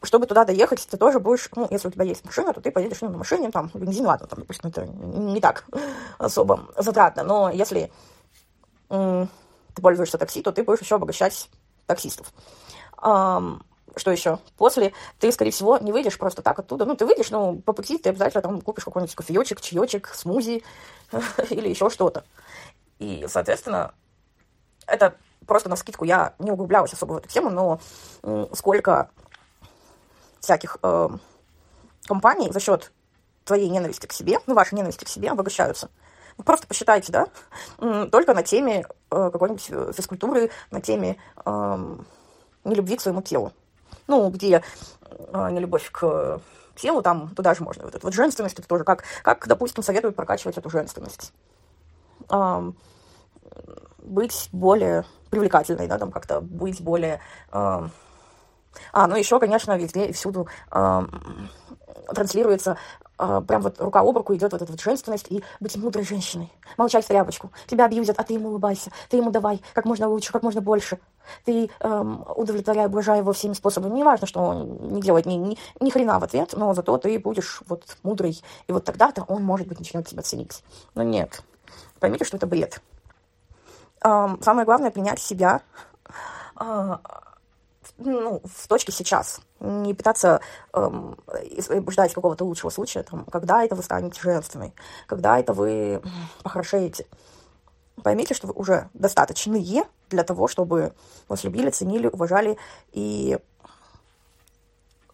чтобы 0.03 0.25
туда 0.25 0.45
доехать, 0.45 0.87
ты 0.89 0.97
тоже 0.97 1.19
будешь, 1.19 1.49
ну, 1.55 1.67
если 1.69 1.87
у 1.87 1.91
тебя 1.91 2.05
есть 2.05 2.25
машина, 2.25 2.53
то 2.53 2.61
ты 2.61 2.71
поедешь 2.71 3.01
ну, 3.01 3.09
на 3.09 3.17
машине, 3.17 3.51
там, 3.51 3.69
бензин, 3.73 4.05
ладно, 4.05 4.27
там, 4.27 4.39
допустим, 4.39 4.69
это 4.69 4.85
не 4.85 5.39
так 5.39 5.65
особо 6.17 6.67
затратно, 6.77 7.23
но 7.23 7.49
если 7.51 7.91
ты 8.89 9.81
пользуешься 9.81 10.17
такси, 10.17 10.41
то 10.41 10.51
ты 10.51 10.63
будешь 10.63 10.81
еще 10.81 10.95
обогащать 10.95 11.49
таксистов. 11.85 12.33
Что 12.97 14.09
еще? 14.09 14.39
После 14.57 14.93
ты, 15.19 15.31
скорее 15.31 15.51
всего, 15.51 15.77
не 15.77 15.91
выйдешь 15.91 16.17
просто 16.17 16.41
так 16.41 16.57
оттуда. 16.59 16.85
Ну, 16.85 16.95
ты 16.95 17.05
выйдешь, 17.05 17.29
но 17.29 17.55
по 17.55 17.73
пути 17.73 17.97
ты 17.97 18.09
обязательно 18.09 18.41
там 18.41 18.61
купишь 18.61 18.85
какой-нибудь 18.85 19.15
кофеечек, 19.15 19.59
чаечек, 19.59 20.07
смузи 20.07 20.63
или 21.49 21.67
еще 21.67 21.89
что-то. 21.89 22.23
И, 22.99 23.25
соответственно, 23.27 23.93
это 24.87 25.15
просто 25.45 25.67
на 25.67 25.75
скидку 25.75 26.05
я 26.05 26.35
не 26.39 26.51
углублялась 26.51 26.93
особо 26.93 27.13
в 27.13 27.17
эту 27.17 27.27
тему, 27.27 27.49
но 27.49 27.79
сколько 28.53 29.09
всяких 30.41 30.77
э, 30.83 31.09
компаний 32.05 32.51
за 32.51 32.59
счет 32.59 32.91
твоей 33.45 33.69
ненависти 33.69 34.07
к 34.07 34.13
себе, 34.13 34.39
ну, 34.45 34.53
вашей 34.53 34.75
ненависти 34.75 35.05
к 35.05 35.09
себе 35.09 35.31
обогащаются. 35.31 35.89
Вы 36.37 36.43
просто 36.43 36.67
посчитайте, 36.67 37.11
да, 37.11 37.27
только 38.07 38.33
на 38.33 38.43
теме 38.43 38.85
э, 39.11 39.29
какой-нибудь 39.31 39.95
физкультуры, 39.95 40.49
на 40.71 40.81
теме 40.81 41.17
э, 41.45 41.95
нелюбви 42.63 42.97
к 42.97 43.01
своему 43.01 43.21
телу. 43.21 43.53
Ну, 44.07 44.29
где 44.29 44.63
э, 45.03 45.49
нелюбовь 45.51 45.89
к 45.91 46.41
телу, 46.75 47.01
там 47.01 47.29
туда 47.35 47.53
же 47.53 47.63
можно. 47.63 47.83
Вот 47.83 47.95
эту 47.95 48.07
вот 48.07 48.13
женственность, 48.13 48.57
это 48.57 48.67
тоже 48.67 48.83
как, 48.83 49.03
как, 49.23 49.47
допустим, 49.47 49.83
советуют 49.83 50.15
прокачивать 50.15 50.57
эту 50.57 50.69
женственность. 50.69 51.33
Э, 52.29 52.71
быть 53.99 54.49
более 54.51 55.05
привлекательной, 55.29 55.87
да, 55.87 55.97
там 55.97 56.11
как-то 56.11 56.41
быть 56.41 56.81
более... 56.81 57.19
Э, 57.51 57.87
а, 58.93 59.07
ну 59.07 59.15
еще, 59.15 59.39
конечно, 59.39 59.77
везде 59.77 60.05
и 60.05 60.13
всюду 60.13 60.47
э, 60.71 61.01
транслируется, 62.13 62.77
э, 63.19 63.41
прям 63.47 63.61
вот 63.61 63.79
рука 63.79 64.01
об 64.01 64.15
руку 64.15 64.35
идет 64.35 64.51
вот 64.51 64.61
эта 64.61 64.71
вот 64.71 64.81
женственность 64.81 65.27
и 65.29 65.43
быть 65.59 65.75
мудрой 65.77 66.05
женщиной. 66.05 66.51
Молчать 66.77 67.05
в 67.05 67.07
тряпочку. 67.07 67.51
Тебя 67.67 67.85
абьюзят, 67.85 68.19
а 68.19 68.23
ты 68.23 68.33
ему 68.33 68.49
улыбайся. 68.49 68.91
Ты 69.09 69.17
ему 69.17 69.31
давай 69.31 69.61
как 69.73 69.85
можно 69.85 70.07
лучше, 70.07 70.31
как 70.31 70.43
можно 70.43 70.61
больше. 70.61 70.99
Ты 71.45 71.69
эм, 71.79 72.25
удовлетворяй, 72.35 72.87
ублажай 72.87 73.19
его 73.19 73.31
всеми 73.31 73.53
способами. 73.53 73.93
Не 73.93 74.03
важно, 74.03 74.27
что 74.27 74.41
он 74.41 74.93
не 74.93 75.01
делает 75.01 75.25
ни, 75.25 75.35
ни, 75.35 75.57
ни 75.79 75.89
хрена 75.89 76.19
в 76.19 76.23
ответ, 76.23 76.53
но 76.53 76.73
зато 76.73 76.97
ты 76.97 77.19
будешь 77.19 77.61
вот 77.67 77.97
мудрый. 78.03 78.41
И 78.67 78.71
вот 78.71 78.85
тогда-то 78.85 79.23
он, 79.27 79.43
может 79.43 79.67
быть, 79.67 79.79
начнет 79.79 80.07
тебя 80.07 80.23
ценить. 80.23 80.63
Но 80.95 81.03
нет. 81.03 81.43
Поймите, 81.99 82.25
что 82.25 82.37
это 82.37 82.47
бред. 82.47 82.81
Эм, 84.03 84.41
самое 84.41 84.65
главное 84.65 84.91
принять 84.91 85.19
себя. 85.19 85.61
Э, 86.59 86.97
ну, 87.97 88.41
в 88.43 88.67
точке 88.67 88.91
сейчас. 88.91 89.41
Не 89.59 89.93
пытаться 89.93 90.41
эм, 90.73 91.17
ждать 91.89 92.13
какого-то 92.13 92.45
лучшего 92.45 92.69
случая, 92.69 93.03
там, 93.03 93.25
когда 93.25 93.63
это 93.63 93.75
вы 93.75 93.83
станете 93.83 94.19
женственной, 94.21 94.73
когда 95.07 95.39
это 95.39 95.53
вы 95.53 96.01
похорошеете. 96.43 97.05
Поймите, 98.03 98.33
что 98.33 98.47
вы 98.47 98.53
уже 98.53 98.89
достаточные 98.93 99.83
для 100.09 100.23
того, 100.23 100.47
чтобы 100.47 100.93
вас 101.27 101.43
любили, 101.43 101.69
ценили, 101.69 102.07
уважали 102.07 102.57
и 102.91 103.37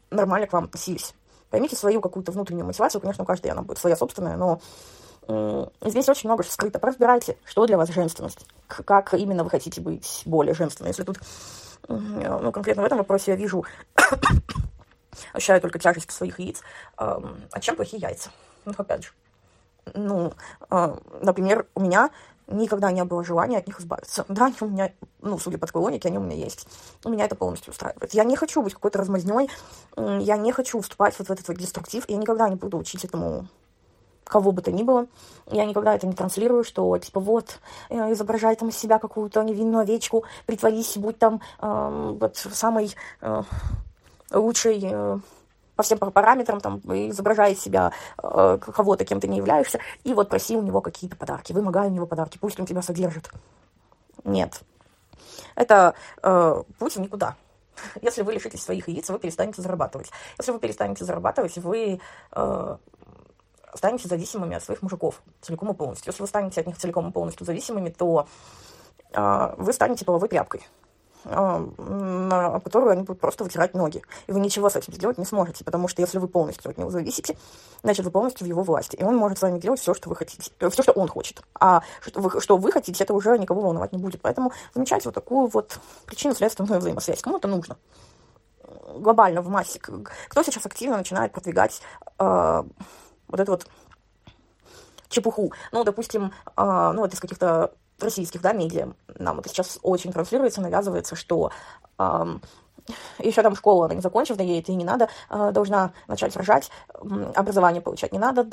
нормально 0.10 0.48
к 0.48 0.54
вам 0.54 0.66
относились. 0.66 1.14
Поймите 1.50 1.76
свою 1.76 2.02
какую-то 2.02 2.32
внутреннюю 2.32 2.66
мотивацию. 2.66 3.02
Конечно, 3.02 3.24
у 3.24 3.28
каждой 3.28 3.52
она 3.52 3.62
будет 3.62 3.78
своя 3.78 3.96
собственная, 3.96 4.38
но 4.38 4.62
здесь 5.82 6.08
очень 6.08 6.30
много 6.30 6.44
скрыто. 6.44 6.80
Разбирайте, 6.82 7.38
что 7.44 7.66
для 7.66 7.78
вас 7.78 7.90
женственность, 7.90 8.46
как 8.68 9.14
именно 9.14 9.44
вы 9.44 9.50
хотите 9.50 9.82
быть 9.82 10.22
более 10.26 10.54
женственной. 10.54 10.90
Если 10.90 11.04
тут 11.04 11.20
ну, 11.88 12.52
конкретно 12.52 12.84
в 12.84 12.86
этом 12.86 12.98
вопросе 12.98 13.32
я 13.32 13.38
вижу, 13.38 13.66
ощущаю 15.34 15.62
только 15.62 15.80
тяжесть 15.80 16.12
своих 16.12 16.40
яиц. 16.40 16.62
А 16.96 17.60
чем 17.60 17.76
плохие 17.76 18.02
яйца? 18.02 18.30
Ну, 18.66 18.74
опять 18.78 19.04
же. 19.04 19.12
Ну, 19.94 20.34
а, 20.70 21.00
например, 21.22 21.66
у 21.76 21.82
меня 21.82 22.10
никогда 22.48 22.92
не 22.92 23.04
было 23.04 23.24
желания 23.24 23.58
от 23.58 23.68
них 23.68 23.80
избавиться. 23.80 24.26
Да, 24.28 24.46
они 24.46 24.56
у 24.62 24.68
меня, 24.68 24.92
ну, 25.22 25.38
судя 25.38 25.58
по 25.58 25.68
такой 25.68 25.82
логике, 25.82 26.08
они 26.08 26.18
у 26.18 26.22
меня 26.22 26.36
есть. 26.36 26.68
У 27.04 27.10
меня 27.10 27.26
это 27.26 27.36
полностью 27.36 27.72
устраивает. 27.72 28.14
Я 28.14 28.24
не 28.24 28.36
хочу 28.36 28.62
быть 28.62 28.74
какой-то 28.74 29.00
размазней, 29.00 29.50
я 29.96 30.38
не 30.38 30.52
хочу 30.52 30.80
вступать 30.82 31.18
вот 31.20 31.28
в 31.28 31.32
этот 31.32 31.48
вот 31.48 31.58
деструктив, 31.58 32.06
я 32.08 32.18
никогда 32.18 32.48
не 32.50 32.56
буду 32.56 32.78
учить 32.78 33.04
этому 33.06 33.48
кого 34.28 34.52
бы 34.52 34.62
то 34.62 34.72
ни 34.72 34.84
было. 34.84 35.08
Я 35.50 35.66
никогда 35.66 35.96
это 35.96 36.08
не 36.08 36.14
транслирую, 36.14 36.64
что, 36.64 36.98
типа, 36.98 37.20
вот, 37.20 37.60
э, 37.90 38.14
изображай 38.14 38.56
там 38.56 38.70
из 38.70 38.78
себя 38.78 39.00
какую-то 39.00 39.44
невинную 39.44 39.82
овечку, 39.82 40.24
притворись, 40.46 40.98
будь 40.98 41.18
там 41.18 41.42
э, 41.62 42.16
вот 42.20 42.38
самой 42.38 42.96
э, 43.22 43.44
лучшей 44.32 44.82
э, 44.84 45.20
по 45.76 45.84
всем 45.84 46.00
параметрам, 46.00 46.60
там, 46.60 46.80
изображает 46.80 47.60
себя 47.60 47.92
э, 48.22 48.58
кого-то, 48.60 49.06
кем 49.06 49.20
ты 49.20 49.28
не 49.28 49.38
являешься, 49.38 49.80
и 50.04 50.14
вот 50.14 50.30
проси 50.30 50.58
у 50.58 50.62
него 50.62 50.82
какие-то 50.82 51.16
подарки, 51.16 51.54
вымогай 51.54 51.88
у 51.88 51.92
него 51.92 52.06
подарки, 52.08 52.38
пусть 52.38 52.60
он 52.60 52.66
тебя 52.66 52.82
содержит. 52.82 53.30
Нет. 54.24 54.62
Это 55.56 55.94
э, 56.24 56.64
путь 56.80 56.96
в 56.96 57.00
никуда. 57.00 57.36
Если 58.02 58.24
вы 58.24 58.34
лишитесь 58.34 58.64
своих 58.64 58.88
яиц, 58.88 59.10
вы 59.10 59.20
перестанете 59.20 59.62
зарабатывать. 59.62 60.12
Если 60.40 60.52
вы 60.52 60.60
перестанете 60.60 61.06
зарабатывать, 61.06 61.58
вы 61.58 62.00
э, 62.32 62.78
станете 63.78 64.08
зависимыми 64.08 64.56
от 64.56 64.64
своих 64.64 64.82
мужиков 64.82 65.22
целиком 65.42 65.72
и 65.72 65.74
полностью. 65.74 66.12
Если 66.12 66.22
вы 66.22 66.28
станете 66.28 66.62
от 66.62 66.68
них 66.68 66.78
целиком 66.78 67.10
и 67.10 67.12
полностью 67.12 67.46
зависимыми, 67.46 67.90
то 67.90 68.28
э, 69.14 69.54
вы 69.58 69.74
станете 69.74 70.06
половой 70.06 70.30
тряпкой, 70.30 70.68
э, 71.26 71.66
на 71.78 72.60
которую 72.60 72.92
они 72.92 73.04
будут 73.04 73.20
просто 73.20 73.44
вытирать 73.44 73.74
ноги. 73.74 74.02
И 74.28 74.32
вы 74.32 74.40
ничего 74.40 74.70
с 74.70 74.76
этим 74.76 74.94
сделать 74.94 75.18
не 75.18 75.26
сможете, 75.26 75.64
потому 75.64 75.88
что 75.88 76.02
если 76.02 76.18
вы 76.18 76.28
полностью 76.28 76.70
от 76.70 76.78
него 76.78 76.90
зависите, 76.90 77.38
значит, 77.84 78.06
вы 78.06 78.12
полностью 78.12 78.46
в 78.46 78.50
его 78.50 78.64
власти. 78.64 78.96
И 78.96 79.04
он 79.04 79.16
может 79.16 79.38
с 79.38 79.42
вами 79.42 79.60
делать 79.60 79.80
все, 79.80 79.94
что 79.94 80.10
вы 80.10 80.16
хотите, 80.16 80.52
э, 80.60 80.70
все, 80.70 80.84
что 80.84 80.92
он 80.92 81.08
хочет. 81.08 81.42
А 81.60 81.82
что 82.02 82.22
вы, 82.22 82.42
что 82.42 82.58
вы 82.58 82.72
хотите, 82.72 83.04
это 83.04 83.14
уже 83.14 83.38
никого 83.38 83.62
волновать 83.62 83.92
не 83.94 84.00
будет. 84.00 84.22
Поэтому 84.22 84.52
замечайте 84.74 85.08
вот 85.10 85.16
такую 85.16 85.48
вот 85.48 85.80
причинно-следственную 86.06 86.80
взаимосвязь. 86.80 87.22
Кому 87.22 87.38
это 87.38 87.48
нужно? 87.48 87.78
Глобально, 88.96 89.42
в 89.42 89.50
массе. 89.50 89.80
Кто 89.80 90.44
сейчас 90.44 90.66
активно 90.66 90.98
начинает 90.98 91.32
продвигать 91.32 91.82
э, 92.20 92.64
вот 93.28 93.40
эту 93.40 93.52
вот 93.52 93.68
чепуху. 95.10 95.54
Ну, 95.72 95.84
допустим, 95.84 96.32
э, 96.56 96.92
ну, 96.94 97.02
вот 97.02 97.14
из 97.14 97.20
каких-то 97.20 97.74
российских, 98.00 98.42
да, 98.42 98.54
медиа, 98.54 98.94
нам 99.18 99.40
это 99.40 99.50
сейчас 99.50 99.80
очень 99.82 100.12
транслируется, 100.14 100.62
навязывается, 100.62 101.16
что 101.16 101.52
еще 103.20 103.42
там 103.42 103.56
школу 103.56 103.84
она 103.84 103.96
не 103.96 104.02
закончив, 104.02 104.38
да 104.38 104.44
ей 104.44 104.60
это 104.60 104.72
и 104.72 104.76
не 104.76 104.86
надо, 104.86 105.10
э, 105.30 105.52
должна 105.52 105.92
начать 106.08 106.36
рожать, 106.36 106.70
образование 107.36 107.82
получать 107.82 108.14
не 108.14 108.20
надо, 108.20 108.48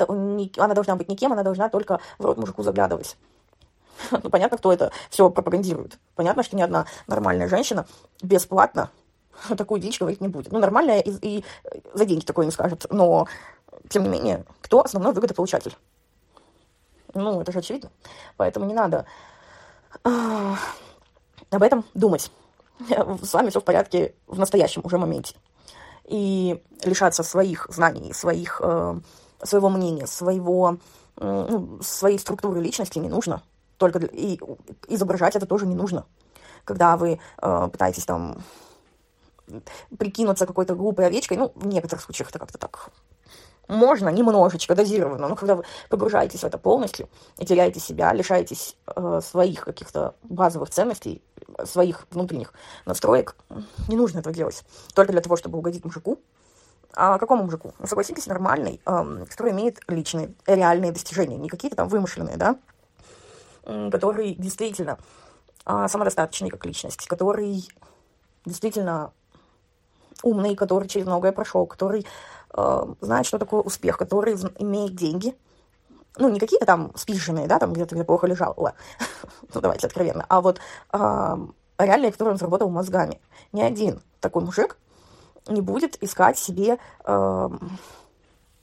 она 0.57 0.73
должна 0.73 0.95
быть 0.95 1.09
никем, 1.09 1.33
она 1.33 1.43
должна 1.43 1.69
только 1.69 1.99
в 2.17 2.25
рот 2.25 2.37
мужику 2.37 2.63
заглядывать. 2.63 3.17
Ну, 4.11 4.29
понятно, 4.29 4.57
кто 4.57 4.73
это 4.73 4.91
все 5.09 5.29
пропагандирует. 5.29 5.99
Понятно, 6.15 6.43
что 6.43 6.57
ни 6.57 6.61
одна 6.61 6.85
нормальная 7.07 7.47
женщина 7.47 7.85
бесплатно 8.21 8.89
такую 9.57 9.81
дичь 9.81 9.99
говорить 9.99 10.21
не 10.21 10.27
будет. 10.27 10.51
Ну, 10.51 10.59
нормальная 10.59 10.99
и, 10.99 11.11
и 11.21 11.43
за 11.93 12.05
деньги 12.05 12.25
такое 12.25 12.45
не 12.45 12.51
скажет, 12.51 12.85
но 12.89 13.27
тем 13.89 14.03
не 14.03 14.09
менее, 14.09 14.45
кто 14.61 14.81
основной 14.81 15.13
выгодополучатель? 15.13 15.75
Ну, 17.13 17.41
это 17.41 17.51
же 17.51 17.59
очевидно. 17.59 17.91
Поэтому 18.37 18.65
не 18.65 18.73
надо 18.73 19.05
э, 20.03 20.53
об 21.49 21.63
этом 21.63 21.85
думать. 21.93 22.31
С 23.21 23.33
вами 23.33 23.49
все 23.49 23.61
в 23.61 23.63
порядке 23.63 24.15
в 24.27 24.37
настоящем 24.37 24.81
уже 24.83 24.97
моменте. 24.97 25.35
И 26.05 26.61
лишаться 26.83 27.23
своих 27.23 27.67
знаний, 27.69 28.13
своих, 28.13 28.59
э, 28.61 28.99
своего 29.41 29.69
мнения, 29.69 30.07
своего, 30.07 30.77
э, 31.17 31.67
своей 31.81 32.19
структуры 32.19 32.61
личности 32.61 32.99
не 32.99 33.09
нужно. 33.09 33.41
Только 33.77 33.99
для, 33.99 34.09
и 34.09 34.39
изображать 34.87 35.35
это 35.35 35.45
тоже 35.45 35.65
не 35.65 35.75
нужно. 35.75 36.05
Когда 36.63 36.97
вы 36.97 37.19
э, 37.41 37.69
пытаетесь 37.71 38.05
там 38.05 38.43
прикинуться 39.97 40.45
какой-то 40.45 40.75
глупой 40.75 41.07
овечкой, 41.07 41.37
ну, 41.37 41.51
в 41.55 41.67
некоторых 41.67 42.03
случаях 42.03 42.29
это 42.29 42.39
как-то 42.39 42.57
так 42.57 42.91
можно 43.67 44.09
немножечко 44.09 44.75
дозированно, 44.75 45.27
но 45.27 45.35
когда 45.35 45.55
вы 45.55 45.63
погружаетесь 45.89 46.41
в 46.41 46.43
это 46.43 46.57
полностью 46.57 47.09
и 47.37 47.45
теряете 47.45 47.79
себя, 47.79 48.13
лишаетесь 48.13 48.77
э, 48.95 49.21
своих 49.23 49.65
каких-то 49.65 50.15
базовых 50.23 50.69
ценностей, 50.69 51.21
своих 51.63 52.07
внутренних 52.11 52.53
настроек, 52.85 53.35
не 53.87 53.95
нужно 53.95 54.19
этого 54.19 54.35
делать. 54.35 54.63
Только 54.93 55.11
для 55.11 55.21
того, 55.21 55.35
чтобы 55.35 55.57
угодить 55.57 55.83
мужику. 55.83 56.19
А 56.93 57.17
какому 57.17 57.43
мужику? 57.43 57.73
Ну, 57.79 57.87
согласитесь, 57.87 58.27
нормальный, 58.27 58.79
э, 58.85 59.25
который 59.29 59.51
имеет 59.51 59.79
личные, 59.87 60.33
реальные 60.45 60.91
достижения, 60.91 61.37
не 61.37 61.49
какие-то 61.49 61.75
там 61.75 61.87
вымышленные, 61.87 62.37
да, 62.37 62.57
который 63.63 64.35
действительно 64.35 64.99
э, 65.65 65.87
самодостаточный 65.89 66.49
как 66.49 66.65
личность, 66.65 67.07
который 67.07 67.67
действительно 68.45 69.11
умный, 70.23 70.55
который 70.55 70.87
через 70.87 71.05
многое 71.05 71.31
прошел, 71.31 71.65
который 71.65 72.05
э, 72.53 72.85
знает, 73.01 73.25
что 73.25 73.39
такое 73.39 73.61
успех, 73.61 73.97
который 73.97 74.35
имеет 74.59 74.95
деньги. 74.95 75.35
Ну, 76.17 76.29
не 76.29 76.39
какие-то 76.39 76.65
там 76.65 76.91
спиженные, 76.95 77.47
да, 77.47 77.59
там 77.59 77.73
где-то 77.73 77.95
где 77.95 78.03
плохо 78.05 78.25
лежал, 78.27 78.55
ну, 79.53 79.61
давайте 79.61 79.87
откровенно, 79.87 80.25
а 80.29 80.39
вот 80.39 80.59
э, 80.93 81.37
реальные, 81.77 82.11
которые 82.11 82.33
он 82.33 82.37
заработал 82.37 82.69
мозгами. 82.69 83.19
Ни 83.51 83.61
один 83.61 84.01
такой 84.21 84.43
мужик 84.43 84.77
не 85.47 85.61
будет 85.61 86.01
искать 86.03 86.37
себе 86.37 86.77
э, 87.03 87.49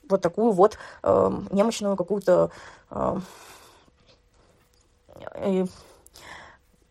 вот 0.08 0.20
такую 0.20 0.52
вот 0.52 0.78
э, 1.02 1.30
немощную 1.50 1.96
какую-то... 1.96 2.50
Э, 2.90 3.18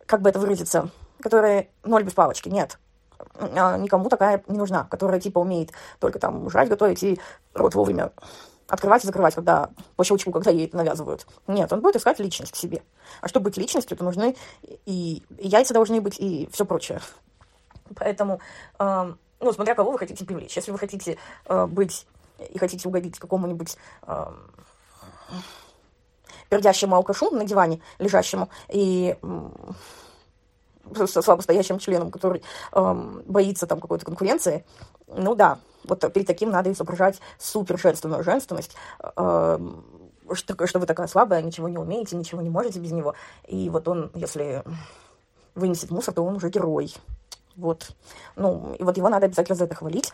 как 0.06 0.22
бы 0.22 0.30
это 0.30 0.38
выразиться, 0.38 0.90
которая 1.20 1.68
ноль 1.84 2.02
без 2.02 2.14
палочки, 2.14 2.48
нет. 2.48 2.78
А, 3.34 3.76
никому 3.76 4.08
такая 4.08 4.42
не 4.46 4.58
нужна, 4.58 4.84
которая 4.84 5.20
типа 5.20 5.38
умеет 5.38 5.72
только 5.98 6.18
там 6.18 6.48
жрать, 6.50 6.68
готовить 6.68 7.02
и 7.02 7.20
рот 7.54 7.74
вовремя 7.74 8.12
открывать 8.72 9.04
и 9.04 9.06
закрывать, 9.06 9.34
когда 9.34 9.68
по 9.96 10.04
щелчку, 10.04 10.32
когда 10.32 10.50
ей 10.50 10.66
это 10.66 10.78
навязывают. 10.78 11.26
Нет, 11.46 11.70
он 11.74 11.82
будет 11.82 11.96
искать 11.96 12.18
личность 12.18 12.52
к 12.52 12.56
себе. 12.56 12.82
А 13.20 13.28
чтобы 13.28 13.44
быть 13.44 13.58
личностью, 13.58 13.98
то 13.98 14.04
нужны 14.04 14.34
и, 14.64 15.22
и 15.36 15.48
яйца 15.48 15.74
должны 15.74 16.00
быть, 16.00 16.18
и 16.18 16.48
все 16.50 16.64
прочее. 16.64 17.02
Поэтому, 17.94 18.40
э, 18.78 19.12
ну, 19.40 19.52
смотря 19.52 19.74
кого 19.74 19.90
вы 19.92 19.98
хотите 19.98 20.24
привлечь. 20.24 20.56
Если 20.56 20.70
вы 20.70 20.78
хотите 20.78 21.18
э, 21.46 21.66
быть 21.66 22.06
и 22.50 22.58
хотите 22.58 22.88
угодить 22.88 23.18
какому-нибудь 23.18 23.76
э, 24.06 24.32
пердящему 26.48 26.96
алкашу 26.96 27.30
на 27.30 27.44
диване 27.44 27.82
лежащему 27.98 28.48
и 28.68 29.16
слабостоящим 31.06 31.78
членом, 31.78 32.10
который 32.10 32.42
эм, 32.72 33.22
боится 33.26 33.66
там 33.66 33.80
какой-то 33.80 34.04
конкуренции, 34.04 34.64
ну 35.06 35.34
да, 35.34 35.58
вот 35.84 36.00
перед 36.12 36.26
таким 36.26 36.50
надо 36.50 36.72
изображать 36.72 37.20
супер 37.38 37.78
женственную 37.78 38.22
женственность, 38.22 38.74
эм, 39.16 39.84
что, 40.32 40.66
что 40.66 40.78
вы 40.78 40.86
такая 40.86 41.06
слабая, 41.06 41.42
ничего 41.42 41.68
не 41.68 41.78
умеете, 41.78 42.16
ничего 42.16 42.42
не 42.42 42.50
можете 42.50 42.78
без 42.78 42.92
него. 42.92 43.14
И 43.46 43.68
вот 43.68 43.88
он, 43.88 44.10
если 44.14 44.62
вынесет 45.54 45.90
мусор, 45.90 46.14
то 46.14 46.24
он 46.24 46.36
уже 46.36 46.48
герой. 46.48 46.94
Вот. 47.56 47.90
Ну, 48.36 48.74
и 48.78 48.82
вот 48.82 48.96
его 48.96 49.08
надо 49.08 49.26
обязательно 49.26 49.56
за 49.56 49.64
это 49.64 49.74
хвалить. 49.74 50.12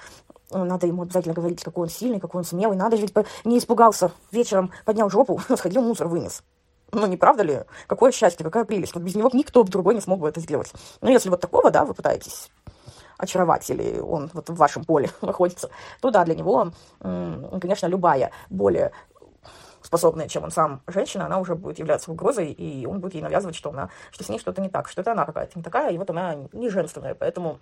Надо 0.50 0.86
ему 0.86 1.02
обязательно 1.02 1.34
говорить, 1.34 1.62
какой 1.62 1.84
он 1.84 1.88
сильный, 1.88 2.20
какой 2.20 2.40
он 2.40 2.44
смелый. 2.44 2.76
Надо 2.76 2.96
ведь 2.96 3.14
не 3.44 3.58
испугался. 3.58 4.10
Вечером 4.32 4.72
поднял 4.84 5.10
жопу, 5.10 5.40
сходил, 5.56 5.82
мусор 5.82 6.08
вынес. 6.08 6.42
Ну, 6.92 7.06
не 7.06 7.16
правда 7.16 7.42
ли? 7.42 7.60
Какое 7.86 8.12
счастье, 8.12 8.44
какая 8.44 8.64
прелесть. 8.64 8.94
Вот 8.94 9.02
без 9.02 9.14
него 9.14 9.30
никто 9.32 9.62
другой 9.62 9.94
не 9.94 10.00
смог 10.00 10.20
бы 10.20 10.28
это 10.28 10.40
сделать. 10.40 10.72
Ну, 11.00 11.10
если 11.10 11.28
вот 11.28 11.40
такого, 11.40 11.70
да, 11.70 11.84
вы 11.84 11.94
пытаетесь 11.94 12.50
очаровать, 13.18 13.68
или 13.68 13.98
он 13.98 14.30
вот 14.32 14.48
в 14.48 14.54
вашем 14.54 14.84
поле 14.84 15.10
находится, 15.22 15.70
то 16.00 16.10
да, 16.10 16.24
для 16.24 16.34
него, 16.34 16.72
конечно, 17.00 17.86
любая 17.86 18.30
более 18.48 18.92
способная, 19.82 20.28
чем 20.28 20.44
он 20.44 20.50
сам, 20.50 20.82
женщина, 20.86 21.26
она 21.26 21.38
уже 21.38 21.54
будет 21.54 21.78
являться 21.78 22.10
угрозой, 22.10 22.52
и 22.52 22.86
он 22.86 23.00
будет 23.00 23.14
ей 23.14 23.22
навязывать, 23.22 23.56
что 23.56 23.70
она, 23.70 23.90
что 24.10 24.24
с 24.24 24.28
ней 24.28 24.38
что-то 24.38 24.60
не 24.60 24.68
так, 24.68 24.88
что 24.88 25.00
это 25.00 25.12
она 25.12 25.24
какая-то 25.24 25.52
не 25.56 25.62
такая, 25.62 25.92
и 25.92 25.98
вот 25.98 26.10
она 26.10 26.36
не 26.52 26.68
женственная, 26.68 27.14
поэтому, 27.14 27.58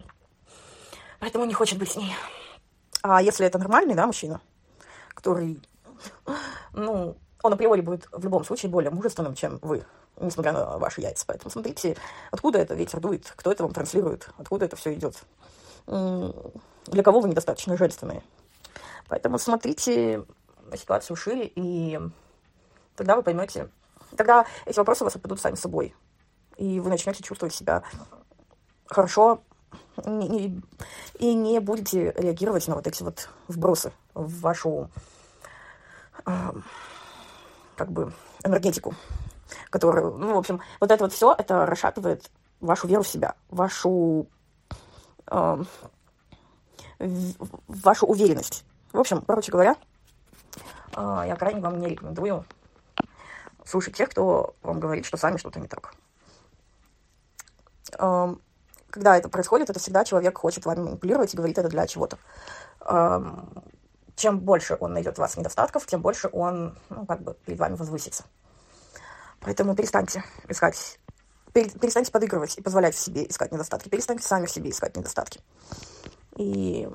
поэтому 1.21 1.45
не 1.45 1.55
хочет 1.55 1.79
быть 1.79 1.91
с 1.91 1.97
ней. 1.97 2.13
А 3.03 3.23
если 3.23 3.47
это 3.47 3.59
нормальный, 3.59 3.95
да, 3.95 4.07
мужчина, 4.07 4.41
который, 5.15 5.61
ну, 6.73 7.17
он 7.43 7.53
априори 7.53 7.81
будет 7.81 8.09
в 8.13 8.23
любом 8.25 8.45
случае 8.45 8.71
более 8.71 8.91
мужественным, 8.91 9.35
чем 9.35 9.59
вы, 9.63 9.85
несмотря 10.19 10.53
на 10.53 10.79
ваши 10.79 11.01
яйца. 11.01 11.25
Поэтому 11.27 11.51
смотрите, 11.51 11.97
откуда 12.31 12.59
это 12.59 12.75
ветер 12.75 13.01
дует, 13.01 13.33
кто 13.37 13.53
это 13.53 13.63
вам 13.63 13.73
транслирует, 13.73 14.31
откуда 14.39 14.65
это 14.65 14.77
все 14.77 14.95
идет. 14.95 15.23
Для 15.87 17.03
кого 17.03 17.21
вы 17.21 17.29
недостаточно 17.29 17.77
женственные. 17.77 18.23
Поэтому 19.09 19.39
смотрите 19.39 20.25
ситуацию 20.77 21.17
шире, 21.17 21.51
и 21.55 22.01
тогда 22.97 23.15
вы 23.17 23.23
поймете, 23.23 23.69
тогда 24.17 24.47
эти 24.65 24.79
вопросы 24.79 25.05
у 25.05 25.07
вас 25.07 25.15
отпадут 25.15 25.41
сами 25.41 25.55
собой. 25.55 25.95
И 26.57 26.81
вы 26.81 26.91
начнете 26.91 27.23
чувствовать 27.23 27.55
себя 27.55 27.83
хорошо, 28.87 29.43
и 30.05 31.35
не 31.35 31.61
будете 31.61 32.13
реагировать 32.13 32.67
на 32.69 32.75
вот 32.77 32.87
эти 32.87 33.03
вот 33.03 33.29
вбросы 33.49 33.93
в 34.15 34.41
вашу 34.41 34.91
как 37.77 37.93
бы 37.93 38.13
энергетику, 38.43 38.95
которую, 39.71 40.17
ну, 40.17 40.35
в 40.35 40.39
общем, 40.39 40.61
вот 40.81 40.91
это 40.91 41.05
вот 41.05 41.13
все, 41.13 41.35
это 41.37 41.67
расшатывает 41.67 42.31
вашу 42.61 42.89
веру 42.89 43.03
в 43.03 43.09
себя, 43.09 43.35
вашу, 43.51 44.27
э, 45.31 45.63
вашу 46.99 48.07
уверенность. 48.07 48.65
В 48.93 48.99
общем, 48.99 49.23
короче 49.23 49.53
говоря, 49.53 49.77
э, 50.97 51.25
я 51.27 51.37
крайне 51.37 51.61
вам 51.61 51.79
не 51.79 51.89
рекомендую 51.89 52.45
слушать 53.65 53.95
тех, 53.95 54.09
кто 54.09 54.55
вам 54.63 54.81
говорит, 54.81 55.05
что 55.05 55.17
сами 55.17 55.37
что-то 55.37 55.61
не 55.61 55.69
так. 55.69 55.95
Э, 57.99 58.35
когда 58.91 59.19
это 59.19 59.29
происходит, 59.29 59.69
это 59.69 59.79
всегда 59.79 60.05
человек 60.05 60.39
хочет 60.39 60.65
вами 60.65 60.81
манипулировать 60.81 61.35
и 61.35 61.37
говорит 61.37 61.59
это 61.59 61.69
для 61.69 61.87
чего-то. 61.87 62.19
Э, 62.81 63.23
чем 64.17 64.41
больше 64.41 64.77
он 64.81 64.95
найдет 64.95 65.19
у 65.19 65.23
вас 65.23 65.37
недостатков, 65.37 65.87
тем 65.87 66.01
больше 66.01 66.29
он, 66.33 66.77
ну, 66.89 67.07
как 67.07 67.23
бы 67.23 67.35
перед 67.45 67.59
вами 67.59 67.75
возвысится. 67.77 68.25
Поэтому 69.41 69.77
перестаньте 69.77 70.25
искать, 70.49 70.99
перестаньте 71.53 72.11
подыгрывать 72.11 72.57
и 72.59 72.63
позволять 72.63 72.95
в 72.95 72.99
себе 72.99 73.29
искать 73.29 73.53
недостатки. 73.53 73.89
Перестаньте 73.89 74.27
сами 74.27 74.47
в 74.47 74.51
себе 74.51 74.71
искать 74.71 74.97
недостатки. 74.97 75.41
И 76.37 76.89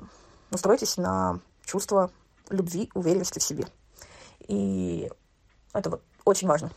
настройтесь 0.50 0.96
на 0.96 1.38
чувство 1.64 2.10
любви, 2.50 2.90
уверенности 2.94 3.38
в 3.38 3.42
себе. 3.42 3.66
И 4.48 5.10
это 5.72 5.90
вот 5.90 6.02
очень 6.24 6.48
важно. 6.48 6.70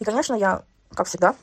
И, 0.00 0.04
конечно, 0.04 0.34
я, 0.34 0.64
как 0.94 1.06
всегда, 1.06 1.36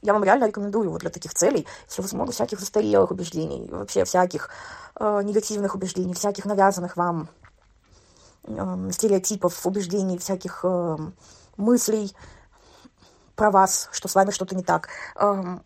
я 0.00 0.14
вам 0.14 0.24
реально 0.24 0.46
рекомендую 0.46 0.90
вот 0.90 1.02
для 1.02 1.10
таких 1.10 1.34
целей, 1.34 1.66
если 1.88 2.16
много 2.16 2.32
всяких 2.32 2.60
застарелых 2.60 3.10
убеждений, 3.10 3.68
вообще 3.70 4.04
всяких 4.04 4.48
э, 4.98 5.20
негативных 5.22 5.74
убеждений, 5.74 6.14
всяких 6.14 6.46
навязанных 6.46 6.96
вам 6.96 7.28
э, 8.48 8.90
стереотипов, 8.92 9.66
убеждений, 9.66 10.18
всяких 10.18 10.60
э, 10.64 10.96
мыслей 11.56 12.14
про 13.36 13.50
вас, 13.50 13.88
что 13.92 14.08
с 14.08 14.14
вами 14.14 14.30
что-то 14.30 14.56
не 14.56 14.62
так, 14.62 14.88
э, 15.16 15.58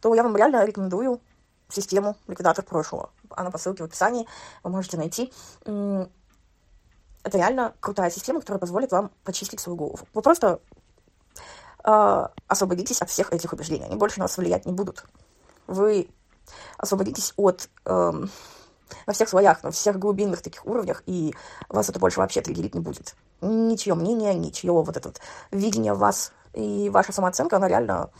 то 0.00 0.14
я 0.14 0.22
вам 0.22 0.36
реально 0.36 0.64
рекомендую 0.64 1.20
систему 1.68 2.16
«Ликвидатор 2.26 2.64
прошлого». 2.64 3.10
Она 3.30 3.50
по 3.50 3.58
ссылке 3.58 3.82
в 3.82 3.86
описании, 3.86 4.26
вы 4.62 4.70
можете 4.70 4.96
найти. 4.96 5.32
Это 5.64 7.38
реально 7.38 7.74
крутая 7.80 8.10
система, 8.10 8.40
которая 8.40 8.60
позволит 8.60 8.92
вам 8.92 9.10
почистить 9.24 9.60
свою 9.60 9.76
голову. 9.76 10.00
Вы 10.12 10.20
просто 10.20 10.60
э, 11.82 12.26
освободитесь 12.48 13.00
от 13.00 13.08
всех 13.08 13.32
этих 13.32 13.52
убеждений. 13.52 13.86
Они 13.86 13.96
больше 13.96 14.18
на 14.18 14.24
вас 14.24 14.36
влиять 14.36 14.66
не 14.66 14.72
будут. 14.72 15.04
Вы 15.66 16.08
освободитесь 16.76 17.32
от... 17.36 17.70
на 19.06 19.12
всех 19.12 19.28
слоях, 19.28 19.62
на 19.62 19.70
всех 19.70 19.98
глубинных 19.98 20.42
таких 20.42 20.66
уровнях, 20.66 21.02
и 21.06 21.34
вас 21.68 21.88
это 21.88 21.98
больше 21.98 22.20
вообще 22.20 22.40
триггерить 22.40 22.74
не 22.74 22.80
будет. 22.80 23.14
Ничье 23.40 23.94
мнение, 23.94 24.34
ничье 24.34 24.72
вот 24.72 24.96
это 24.96 25.08
вот 25.08 25.20
видение 25.50 25.94
вас, 25.94 26.32
и 26.52 26.88
ваша 26.90 27.12
самооценка, 27.12 27.56
она 27.56 27.68
реально 27.68 28.10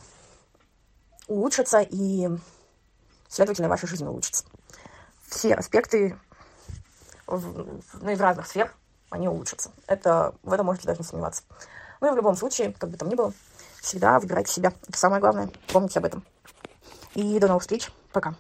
улучшится, 1.29 1.81
и, 1.81 2.29
следовательно, 3.29 3.69
ваша 3.69 3.87
жизнь 3.87 4.07
улучшится. 4.07 4.45
Все 5.29 5.55
аспекты 5.55 6.19
в, 7.27 7.81
ну, 8.01 8.11
и 8.11 8.15
в 8.15 8.21
разных 8.21 8.47
сфер, 8.47 8.73
они 9.11 9.29
улучшатся. 9.29 9.71
Это, 9.87 10.35
в 10.43 10.53
этом 10.53 10.67
можете 10.67 10.87
даже 10.87 11.01
не 11.01 11.05
сомневаться. 11.05 11.43
Ну 12.01 12.09
и 12.09 12.13
в 12.13 12.17
любом 12.17 12.37
случае, 12.37 12.75
как 12.79 12.91
бы 12.91 12.97
там 12.97 13.09
ни 13.09 13.15
было, 13.15 13.33
всегда 13.81 14.19
выбирайте 14.19 14.53
себя. 14.53 14.73
Это 14.89 14.99
самое 14.99 15.21
главное. 15.21 15.51
Помните 15.69 15.99
об 15.99 16.05
этом. 16.05 16.25
И 17.15 17.39
до 17.39 17.49
новых 17.49 17.63
встреч. 17.63 17.91
Пока. 18.13 18.35